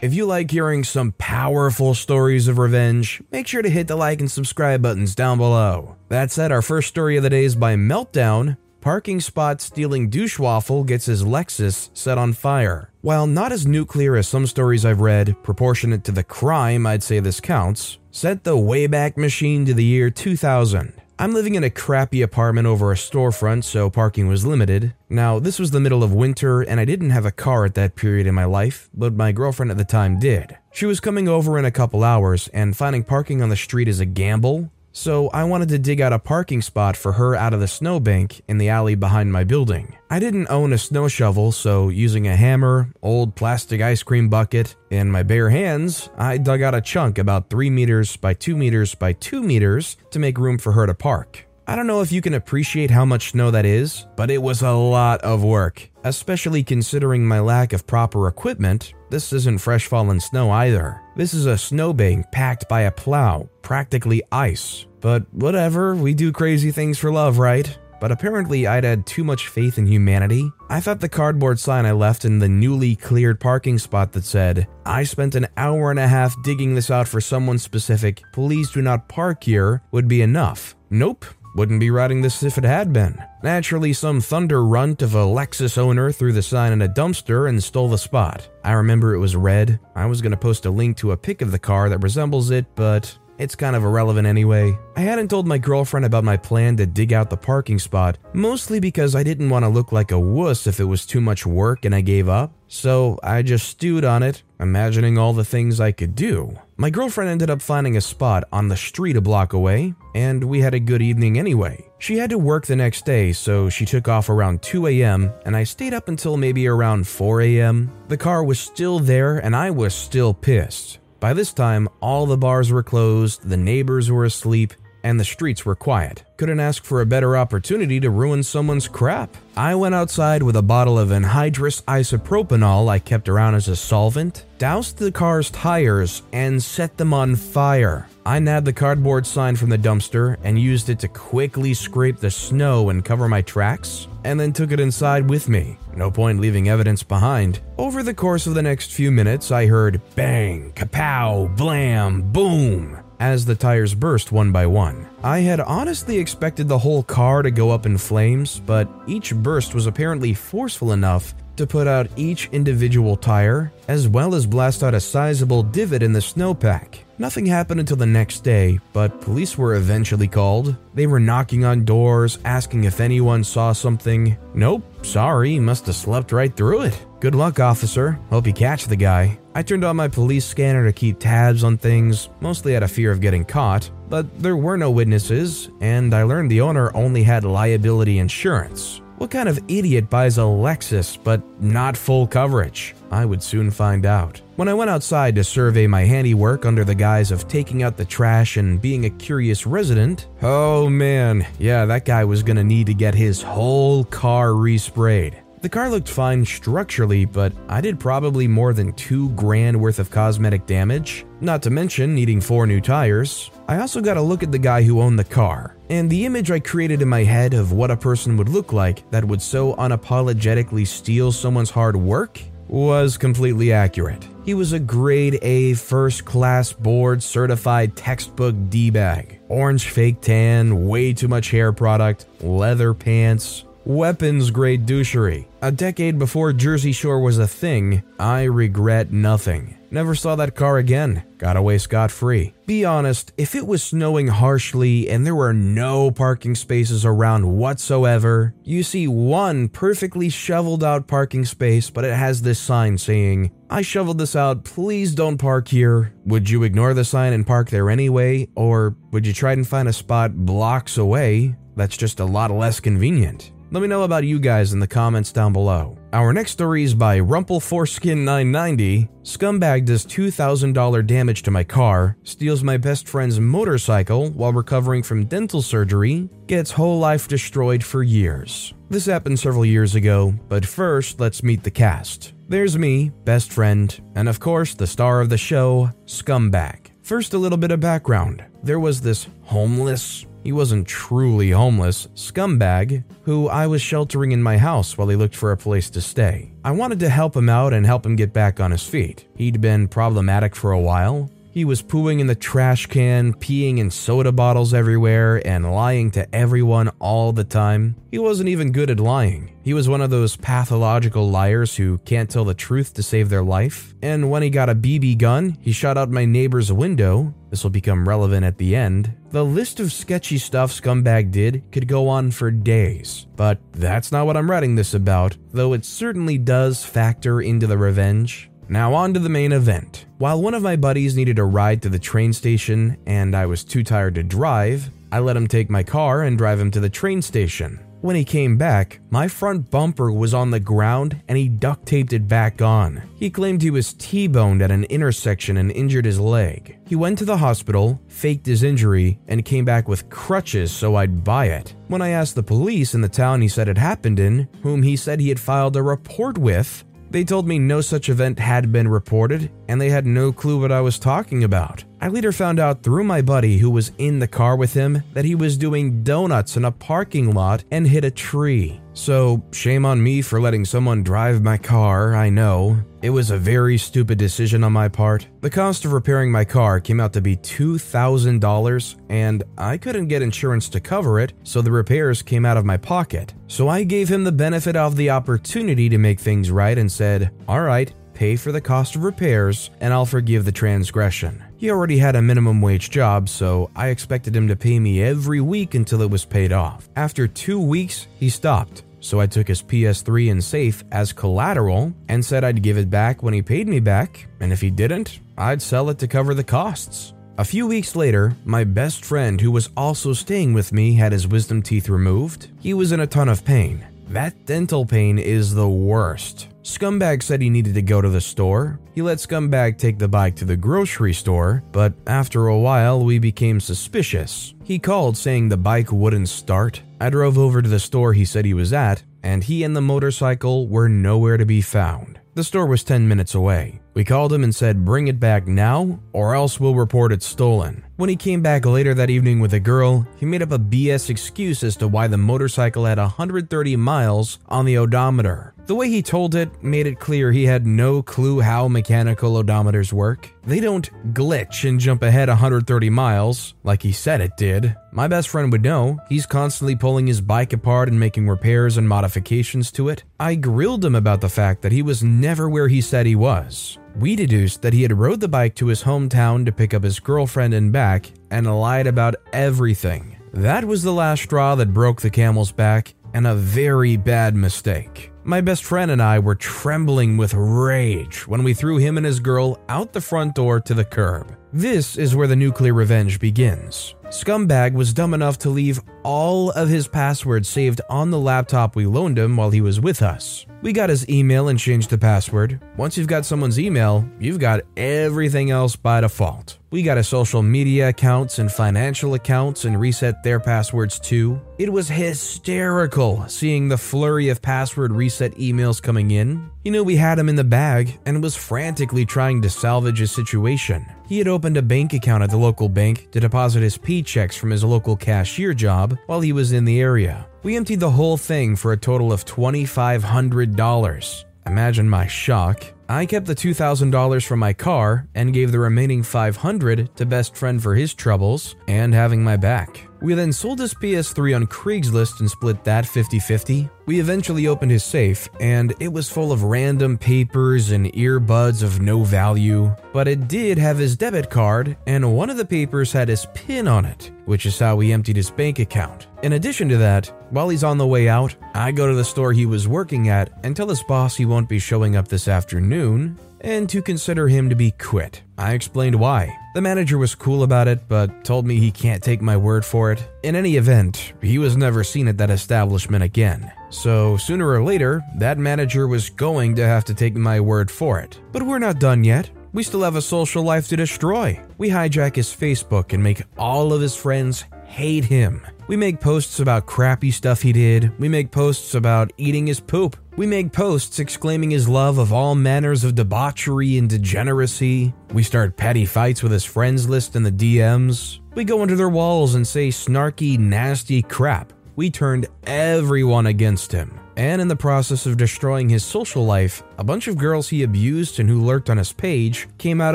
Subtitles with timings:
[0.00, 4.20] If you like hearing some powerful stories of revenge, make sure to hit the like
[4.20, 5.96] and subscribe buttons down below.
[6.08, 8.56] That said, our first story of the day is by Meltdown.
[8.80, 12.92] Parking spot stealing douchewaffle gets his Lexus set on fire.
[13.00, 17.18] While not as nuclear as some stories I've read, proportionate to the crime, I'd say
[17.18, 17.98] this counts.
[18.12, 20.92] Set the Wayback Machine to the year 2000.
[21.20, 24.94] I'm living in a crappy apartment over a storefront, so parking was limited.
[25.08, 27.96] Now, this was the middle of winter, and I didn't have a car at that
[27.96, 30.56] period in my life, but my girlfriend at the time did.
[30.70, 33.98] She was coming over in a couple hours, and finding parking on the street is
[33.98, 37.60] a gamble, so I wanted to dig out a parking spot for her out of
[37.60, 39.96] the snowbank in the alley behind my building.
[40.10, 44.76] I didn't own a snow shovel, so using a hammer, old plastic ice cream bucket,
[44.90, 48.94] and my bare hands, I dug out a chunk about 3 meters by 2 meters
[48.94, 51.47] by 2 meters to make room for her to park.
[51.68, 54.62] I don't know if you can appreciate how much snow that is, but it was
[54.62, 58.94] a lot of work, especially considering my lack of proper equipment.
[59.10, 60.98] This isn't fresh fallen snow either.
[61.14, 64.86] This is a snowbank packed by a plow, practically ice.
[65.00, 67.78] But whatever, we do crazy things for love, right?
[68.00, 70.50] But apparently, I'd had too much faith in humanity.
[70.70, 74.68] I thought the cardboard sign I left in the newly cleared parking spot that said,
[74.86, 78.80] I spent an hour and a half digging this out for someone specific, please do
[78.80, 80.76] not park here, would be enough.
[80.90, 81.26] Nope,
[81.58, 83.20] wouldn't be writing this if it had been.
[83.42, 87.62] Naturally, some thunder runt of a Lexus owner threw the sign in a dumpster and
[87.62, 88.48] stole the spot.
[88.62, 89.80] I remember it was red.
[89.96, 92.50] I was going to post a link to a pic of the car that resembles
[92.50, 94.78] it, but it's kind of irrelevant anyway.
[94.96, 98.78] I hadn't told my girlfriend about my plan to dig out the parking spot, mostly
[98.78, 101.84] because I didn't want to look like a wuss if it was too much work
[101.84, 102.52] and I gave up.
[102.68, 106.58] So I just stewed on it, imagining all the things I could do.
[106.76, 110.60] My girlfriend ended up finding a spot on the street a block away, and we
[110.60, 111.88] had a good evening anyway.
[111.98, 115.56] She had to work the next day, so she took off around 2 a.m., and
[115.56, 117.90] I stayed up until maybe around 4 a.m.
[118.08, 120.98] The car was still there, and I was still pissed.
[121.20, 124.74] By this time, all the bars were closed, the neighbors were asleep,
[125.08, 126.22] and the streets were quiet.
[126.36, 129.34] Couldn't ask for a better opportunity to ruin someone's crap.
[129.56, 134.44] I went outside with a bottle of anhydrous isopropanol I kept around as a solvent,
[134.58, 138.06] doused the car's tires, and set them on fire.
[138.26, 142.30] I nabbed the cardboard sign from the dumpster and used it to quickly scrape the
[142.30, 145.78] snow and cover my tracks, and then took it inside with me.
[145.96, 147.60] No point leaving evidence behind.
[147.78, 153.44] Over the course of the next few minutes, I heard bang, kapow, blam, boom as
[153.44, 155.08] the tires burst one by one.
[155.22, 159.74] I had honestly expected the whole car to go up in flames, but each burst
[159.74, 164.94] was apparently forceful enough to put out each individual tire, as well as blast out
[164.94, 167.00] a sizable divot in the snowpack.
[167.20, 170.76] Nothing happened until the next day, but police were eventually called.
[170.94, 174.38] They were knocking on doors, asking if anyone saw something.
[174.54, 177.06] Nope, sorry, must have slept right through it.
[177.18, 178.12] Good luck, officer.
[178.30, 179.36] Hope you catch the guy.
[179.56, 183.10] I turned on my police scanner to keep tabs on things, mostly out of fear
[183.10, 187.42] of getting caught, but there were no witnesses, and I learned the owner only had
[187.42, 189.00] liability insurance.
[189.18, 192.94] What kind of idiot buys a Lexus but not full coverage?
[193.10, 194.40] I would soon find out.
[194.54, 198.04] When I went outside to survey my handiwork under the guise of taking out the
[198.04, 202.94] trash and being a curious resident, oh man, yeah, that guy was gonna need to
[202.94, 205.34] get his whole car resprayed.
[205.62, 210.12] The car looked fine structurally, but I did probably more than two grand worth of
[210.12, 213.50] cosmetic damage, not to mention needing four new tires.
[213.66, 216.50] I also got a look at the guy who owned the car, and the image
[216.50, 219.74] I created in my head of what a person would look like that would so
[219.74, 224.26] unapologetically steal someone's hard work was completely accurate.
[224.44, 229.40] He was a grade A first class board certified textbook D bag.
[229.48, 235.46] Orange fake tan, way too much hair product, leather pants, weapons grade douchery.
[235.62, 239.77] A decade before Jersey Shore was a thing, I regret nothing.
[239.90, 241.24] Never saw that car again.
[241.38, 242.54] Got away scot free.
[242.66, 248.54] Be honest, if it was snowing harshly and there were no parking spaces around whatsoever,
[248.64, 253.82] you see one perfectly shoveled out parking space, but it has this sign saying, I
[253.82, 256.14] shoveled this out, please don't park here.
[256.26, 258.48] Would you ignore the sign and park there anyway?
[258.54, 262.80] Or would you try and find a spot blocks away that's just a lot less
[262.80, 263.52] convenient?
[263.70, 265.97] Let me know about you guys in the comments down below.
[266.10, 269.10] Our next story is by Rumpleforeskin990.
[269.24, 275.26] Scumbag does $2,000 damage to my car, steals my best friend's motorcycle while recovering from
[275.26, 278.72] dental surgery, gets whole life destroyed for years.
[278.88, 282.32] This happened several years ago, but first let's meet the cast.
[282.48, 286.86] There's me, best friend, and of course the star of the show, Scumbag.
[287.02, 288.44] First, a little bit of background.
[288.62, 294.58] There was this homeless, he wasn't truly homeless, scumbag, who I was sheltering in my
[294.58, 296.52] house while he looked for a place to stay.
[296.64, 299.26] I wanted to help him out and help him get back on his feet.
[299.36, 303.90] He'd been problematic for a while, he was pooing in the trash can, peeing in
[303.90, 307.96] soda bottles everywhere, and lying to everyone all the time.
[308.12, 309.56] He wasn't even good at lying.
[309.64, 313.42] He was one of those pathological liars who can't tell the truth to save their
[313.42, 313.92] life.
[314.00, 317.34] And when he got a BB gun, he shot out my neighbor's window.
[317.50, 319.14] This will become relevant at the end.
[319.30, 324.26] The list of sketchy stuff Scumbag did could go on for days, but that's not
[324.26, 328.47] what I'm writing this about, though it certainly does factor into the revenge.
[328.70, 330.04] Now, on to the main event.
[330.18, 333.64] While one of my buddies needed a ride to the train station and I was
[333.64, 336.90] too tired to drive, I let him take my car and drive him to the
[336.90, 337.80] train station.
[338.00, 342.12] When he came back, my front bumper was on the ground and he duct taped
[342.12, 343.02] it back on.
[343.16, 346.78] He claimed he was T boned at an intersection and injured his leg.
[346.86, 351.24] He went to the hospital, faked his injury, and came back with crutches so I'd
[351.24, 351.74] buy it.
[351.88, 354.94] When I asked the police in the town he said it happened in, whom he
[354.94, 358.88] said he had filed a report with, they told me no such event had been
[358.88, 361.84] reported, and they had no clue what I was talking about.
[362.00, 365.24] I later found out through my buddy who was in the car with him that
[365.24, 368.80] he was doing donuts in a parking lot and hit a tree.
[368.92, 372.78] So, shame on me for letting someone drive my car, I know.
[373.02, 375.26] It was a very stupid decision on my part.
[375.40, 380.22] The cost of repairing my car came out to be $2,000, and I couldn't get
[380.22, 383.34] insurance to cover it, so the repairs came out of my pocket.
[383.48, 387.30] So I gave him the benefit of the opportunity to make things right and said,
[387.48, 391.44] Alright, pay for the cost of repairs, and I'll forgive the transgression.
[391.58, 395.40] He already had a minimum wage job, so I expected him to pay me every
[395.40, 396.88] week until it was paid off.
[396.94, 398.84] After two weeks, he stopped.
[399.00, 403.24] So I took his PS3 and safe as collateral and said I'd give it back
[403.24, 406.44] when he paid me back, and if he didn't, I'd sell it to cover the
[406.44, 407.12] costs.
[407.38, 411.26] A few weeks later, my best friend, who was also staying with me, had his
[411.26, 412.52] wisdom teeth removed.
[412.60, 413.84] He was in a ton of pain.
[414.10, 416.48] That dental pain is the worst.
[416.62, 418.78] Scumbag said he needed to go to the store.
[418.98, 423.20] He let Scumbag take the bike to the grocery store, but after a while, we
[423.20, 424.54] became suspicious.
[424.64, 426.82] He called saying the bike wouldn't start.
[427.00, 429.80] I drove over to the store he said he was at, and he and the
[429.80, 432.18] motorcycle were nowhere to be found.
[432.34, 433.80] The store was 10 minutes away.
[433.94, 437.84] We called him and said, Bring it back now, or else we'll report it stolen.
[437.96, 441.10] When he came back later that evening with a girl, he made up a BS
[441.10, 445.52] excuse as to why the motorcycle had 130 miles on the odometer.
[445.66, 449.92] The way he told it made it clear he had no clue how mechanical odometers
[449.92, 450.30] work.
[450.46, 454.74] They don't glitch and jump ahead 130 miles, like he said it did.
[454.92, 458.88] My best friend would know, he's constantly pulling his bike apart and making repairs and
[458.88, 460.04] modifications to it.
[460.18, 463.78] I grilled him about the fact that he was never where he said he was.
[463.98, 467.00] We deduced that he had rode the bike to his hometown to pick up his
[467.00, 470.16] girlfriend and back, and lied about everything.
[470.32, 475.10] That was the last straw that broke the camel's back, and a very bad mistake.
[475.24, 479.18] My best friend and I were trembling with rage when we threw him and his
[479.18, 481.36] girl out the front door to the curb.
[481.52, 483.96] This is where the nuclear revenge begins.
[484.10, 488.86] Scumbag was dumb enough to leave all of his passwords saved on the laptop we
[488.86, 490.46] loaned him while he was with us.
[490.62, 492.58] We got his email and changed the password.
[492.78, 496.56] Once you've got someone's email, you've got everything else by default.
[496.70, 501.38] We got his social media accounts and financial accounts and reset their passwords too.
[501.58, 506.50] It was hysterical seeing the flurry of password reset emails coming in.
[506.64, 510.12] He knew we had him in the bag and was frantically trying to salvage his
[510.12, 510.86] situation.
[511.08, 514.50] He had opened a bank account at the local bank to deposit his paychecks from
[514.50, 517.26] his local cashier job while he was in the area.
[517.42, 521.24] We emptied the whole thing for a total of $2,500.
[521.46, 522.62] Imagine my shock.
[522.90, 527.62] I kept the $2,000 from my car and gave the remaining 500 to best friend
[527.62, 529.87] for his troubles and having my back.
[530.00, 533.68] We then sold his PS3 on Craigslist and split that 50 50.
[533.86, 538.80] We eventually opened his safe, and it was full of random papers and earbuds of
[538.80, 539.74] no value.
[539.92, 543.66] But it did have his debit card, and one of the papers had his PIN
[543.66, 546.06] on it, which is how we emptied his bank account.
[546.22, 549.32] In addition to that, while he's on the way out, I go to the store
[549.32, 553.18] he was working at and tell his boss he won't be showing up this afternoon
[553.40, 555.22] and to consider him to be quit.
[555.36, 556.37] I explained why.
[556.54, 559.92] The manager was cool about it, but told me he can't take my word for
[559.92, 560.08] it.
[560.22, 563.52] In any event, he was never seen at that establishment again.
[563.68, 568.00] So, sooner or later, that manager was going to have to take my word for
[568.00, 568.18] it.
[568.32, 569.30] But we're not done yet.
[569.52, 571.38] We still have a social life to destroy.
[571.58, 574.44] We hijack his Facebook and make all of his friends
[574.78, 575.44] hate him.
[575.66, 577.98] We make posts about crappy stuff he did.
[577.98, 579.96] We make posts about eating his poop.
[580.16, 584.94] We make posts exclaiming his love of all manners of debauchery and degeneracy.
[585.12, 588.20] We start petty fights with his friends list in the DMs.
[588.36, 591.52] We go under their walls and say snarky, nasty crap.
[591.74, 593.98] We turned everyone against him.
[594.18, 598.18] And in the process of destroying his social life, a bunch of girls he abused
[598.18, 599.94] and who lurked on his page came out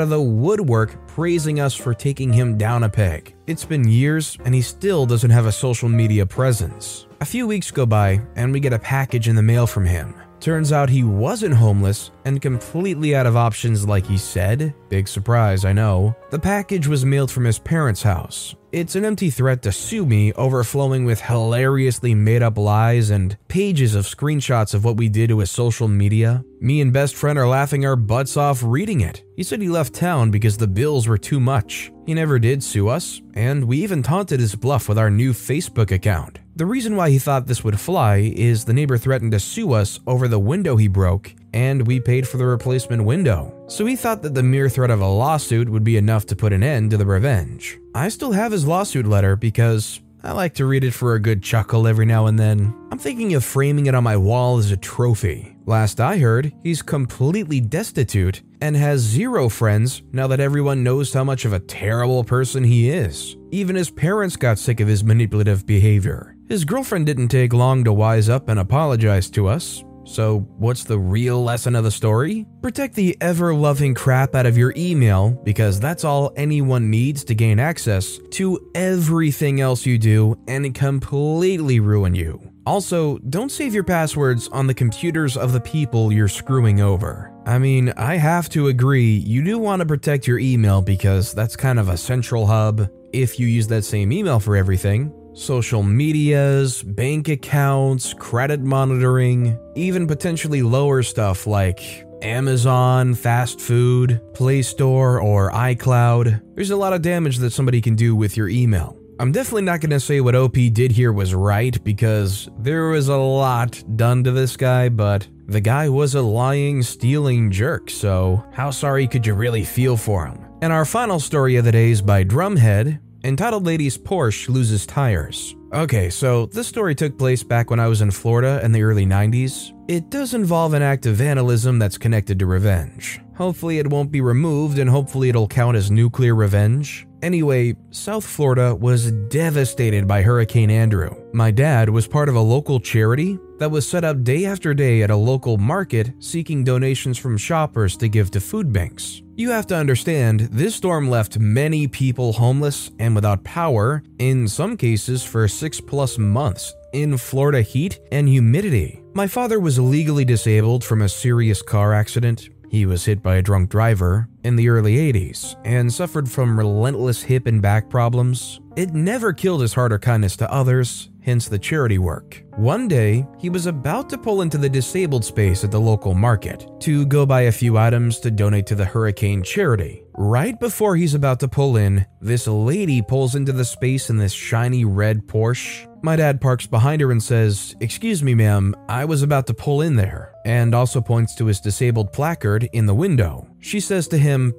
[0.00, 3.34] of the woodwork praising us for taking him down a peg.
[3.46, 7.06] It's been years and he still doesn't have a social media presence.
[7.20, 10.14] A few weeks go by and we get a package in the mail from him.
[10.40, 14.74] Turns out he wasn't homeless and completely out of options like he said.
[14.88, 16.16] Big surprise, I know.
[16.30, 18.54] The package was mailed from his parents' house.
[18.74, 23.94] It's an empty threat to sue me, overflowing with hilariously made up lies and pages
[23.94, 26.44] of screenshots of what we did to his social media.
[26.60, 29.22] Me and best friend are laughing our butts off reading it.
[29.36, 31.92] He said he left town because the bills were too much.
[32.04, 35.92] He never did sue us, and we even taunted his bluff with our new Facebook
[35.92, 36.40] account.
[36.56, 40.00] The reason why he thought this would fly is the neighbor threatened to sue us
[40.04, 43.54] over the window he broke, and we paid for the replacement window.
[43.68, 46.52] So he thought that the mere threat of a lawsuit would be enough to put
[46.52, 47.78] an end to the revenge.
[47.94, 51.42] I still have his lawsuit letter because I like to read it for a good
[51.42, 52.74] chuckle every now and then.
[52.90, 55.54] I'm thinking of framing it on my wall as a trophy.
[55.64, 61.22] Last I heard, he's completely destitute and has zero friends now that everyone knows how
[61.22, 63.36] much of a terrible person he is.
[63.52, 66.34] Even his parents got sick of his manipulative behavior.
[66.48, 69.83] His girlfriend didn't take long to wise up and apologize to us.
[70.04, 72.46] So, what's the real lesson of the story?
[72.62, 77.34] Protect the ever loving crap out of your email because that's all anyone needs to
[77.34, 82.40] gain access to everything else you do and completely ruin you.
[82.66, 87.30] Also, don't save your passwords on the computers of the people you're screwing over.
[87.46, 91.56] I mean, I have to agree, you do want to protect your email because that's
[91.56, 96.82] kind of a central hub if you use that same email for everything social medias,
[96.82, 105.50] bank accounts, credit monitoring, even potentially lower stuff like Amazon, fast food, Play Store, or
[105.50, 106.40] iCloud.
[106.54, 108.98] There's a lot of damage that somebody can do with your email.
[109.20, 113.08] I'm definitely not going to say what OP did here was right because there was
[113.08, 118.44] a lot done to this guy, but the guy was a lying, stealing jerk, so
[118.52, 120.44] how sorry could you really feel for him?
[120.62, 125.56] And our final story of the day is by Drumhead, entitled Lady's Porsche Loses Tires.
[125.72, 129.06] Okay, so this story took place back when I was in Florida in the early
[129.06, 129.72] 90s.
[129.88, 133.20] It does involve an act of vandalism that's connected to revenge.
[133.36, 137.08] Hopefully, it won't be removed and hopefully, it'll count as nuclear revenge.
[137.22, 141.10] Anyway, South Florida was devastated by Hurricane Andrew.
[141.32, 145.02] My dad was part of a local charity that was set up day after day
[145.02, 149.22] at a local market seeking donations from shoppers to give to food banks.
[149.36, 154.76] You have to understand, this storm left many people homeless and without power, in some
[154.76, 159.02] cases for six plus months, in Florida heat and humidity.
[159.12, 162.48] My father was legally disabled from a serious car accident.
[162.70, 167.22] He was hit by a drunk driver in the early 80s and suffered from relentless
[167.22, 168.60] hip and back problems.
[168.76, 172.42] It never killed his heart or kindness to others, hence the charity work.
[172.56, 176.68] One day, he was about to pull into the disabled space at the local market
[176.80, 180.04] to go buy a few items to donate to the hurricane charity.
[180.16, 184.32] Right before he's about to pull in, this lady pulls into the space in this
[184.32, 185.88] shiny red Porsche.
[186.02, 189.80] My dad parks behind her and says, Excuse me, ma'am, I was about to pull
[189.80, 193.48] in there, and also points to his disabled placard in the window.
[193.58, 194.54] She says to him,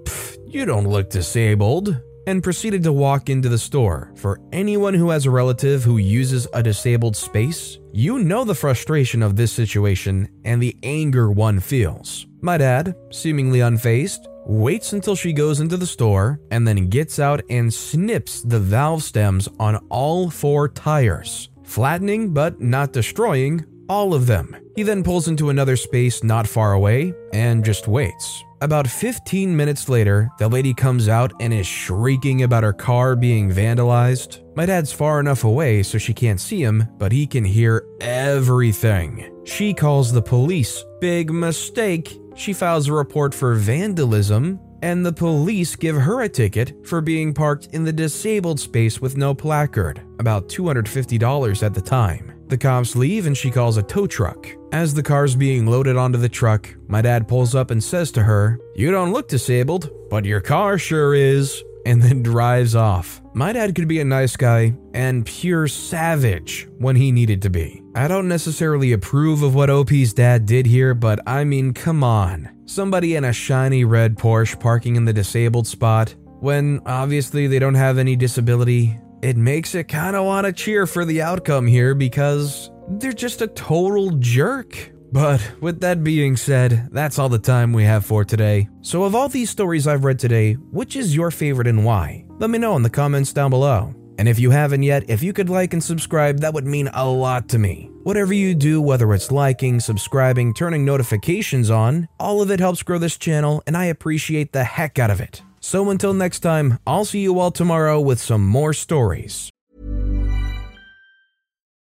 [0.48, 4.12] You don't look disabled and proceeded to walk into the store.
[4.16, 9.24] For anyone who has a relative who uses a disabled space, you know the frustration
[9.24, 12.28] of this situation and the anger one feels.
[12.42, 17.42] My dad, seemingly unfazed, waits until she goes into the store and then gets out
[17.50, 24.28] and snips the valve stems on all four tires, flattening but not destroying all of
[24.28, 24.56] them.
[24.76, 28.44] He then pulls into another space not far away and just waits.
[28.62, 33.50] About 15 minutes later, the lady comes out and is shrieking about her car being
[33.50, 34.44] vandalized.
[34.56, 39.32] My dad's far enough away so she can't see him, but he can hear everything.
[39.46, 40.84] She calls the police.
[41.00, 42.20] Big mistake.
[42.36, 47.34] She files a report for vandalism, and the police give her a ticket for being
[47.34, 52.35] parked in the disabled space with no placard, about $250 at the time.
[52.48, 54.48] The cops leave and she calls a tow truck.
[54.72, 58.24] As the car's being loaded onto the truck, my dad pulls up and says to
[58.24, 61.64] her, You don't look disabled, but your car sure is.
[61.86, 63.22] and then drives off.
[63.34, 67.84] My dad could be a nice guy and pure savage when he needed to be.
[67.96, 72.50] I don't necessarily approve of what OP's dad did here, but I mean, come on.
[72.66, 77.76] Somebody in a shiny red Porsche parking in the disabled spot when obviously they don't
[77.76, 78.98] have any disability.
[79.26, 83.42] It makes it kind of want to cheer for the outcome here because they're just
[83.42, 84.92] a total jerk.
[85.12, 88.70] But with that being said, that's all the time we have for today.
[88.82, 92.24] So, of all these stories I've read today, which is your favorite and why?
[92.38, 93.96] Let me know in the comments down below.
[94.20, 97.10] And if you haven't yet, if you could like and subscribe, that would mean a
[97.10, 97.90] lot to me.
[98.04, 103.00] Whatever you do, whether it's liking, subscribing, turning notifications on, all of it helps grow
[103.00, 105.42] this channel, and I appreciate the heck out of it.
[105.66, 109.50] So until next time, I'll see you all tomorrow with some more stories.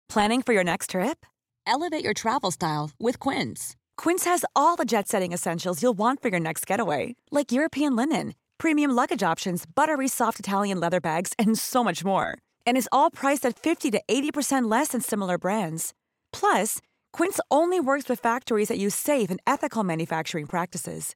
[0.08, 1.26] Planning for your next trip?
[1.68, 3.76] Elevate your travel style with Quince.
[3.98, 7.94] Quince has all the jet setting essentials you'll want for your next getaway, like European
[7.94, 12.38] linen, premium luggage options, buttery soft Italian leather bags, and so much more.
[12.66, 15.94] And is all priced at 50 to 80% less than similar brands.
[16.32, 16.80] Plus,
[17.12, 21.16] Quince only works with factories that use safe and ethical manufacturing practices.